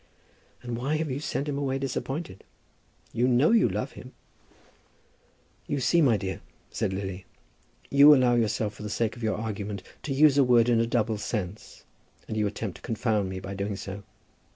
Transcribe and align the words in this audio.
"And 0.63 0.77
why 0.77 0.95
have 0.95 1.11
you 1.11 1.19
sent 1.19 1.47
him 1.47 1.59
away 1.59 1.77
disappointed? 1.77 2.43
You 3.13 3.27
know 3.27 3.51
you 3.51 3.69
love 3.69 3.91
him." 3.91 4.13
"You 5.67 5.79
see, 5.79 6.01
my 6.01 6.17
dear," 6.17 6.41
said 6.71 6.91
Lily, 6.91 7.27
"you 7.91 8.15
allow 8.15 8.33
yourself, 8.33 8.73
for 8.73 8.81
the 8.81 8.89
sake 8.89 9.15
of 9.15 9.21
your 9.21 9.37
argument, 9.37 9.83
to 10.01 10.11
use 10.11 10.39
a 10.39 10.43
word 10.43 10.69
in 10.69 10.79
a 10.79 10.87
double 10.87 11.19
sense, 11.19 11.83
and 12.27 12.35
you 12.35 12.47
attempt 12.47 12.77
to 12.77 12.81
confound 12.81 13.29
me 13.29 13.39
by 13.39 13.53
doing 13.53 13.75
so. 13.75 14.01